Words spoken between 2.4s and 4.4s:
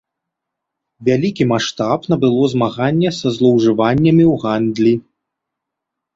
змаганне са злоўжываннямі